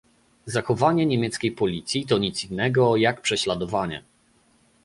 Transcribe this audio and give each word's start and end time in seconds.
Zachowanie 0.45 1.05
niemieckiej 1.05 1.51
policji 1.51 2.05
to 2.05 2.17
nic 2.17 2.43
innego, 2.45 2.95
jak 2.97 3.21
prześladowanie 3.21 4.03